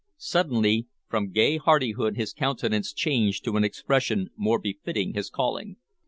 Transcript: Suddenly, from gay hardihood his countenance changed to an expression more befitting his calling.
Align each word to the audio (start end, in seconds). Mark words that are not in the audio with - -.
Suddenly, 0.17 0.87
from 1.07 1.29
gay 1.29 1.57
hardihood 1.57 2.17
his 2.17 2.33
countenance 2.33 2.91
changed 2.91 3.43
to 3.45 3.55
an 3.55 3.63
expression 3.63 4.31
more 4.35 4.57
befitting 4.57 5.13
his 5.13 5.29
calling. 5.29 5.75